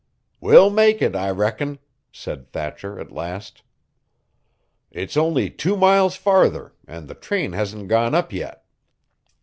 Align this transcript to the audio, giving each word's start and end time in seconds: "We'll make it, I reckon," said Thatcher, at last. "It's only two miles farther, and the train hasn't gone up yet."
"We'll 0.39 0.71
make 0.71 0.99
it, 0.99 1.15
I 1.15 1.29
reckon," 1.29 1.77
said 2.11 2.47
Thatcher, 2.51 2.99
at 2.99 3.11
last. 3.11 3.61
"It's 4.89 5.15
only 5.15 5.51
two 5.51 5.77
miles 5.77 6.15
farther, 6.15 6.73
and 6.87 7.07
the 7.07 7.13
train 7.13 7.51
hasn't 7.51 7.87
gone 7.87 8.15
up 8.15 8.33
yet." 8.33 8.65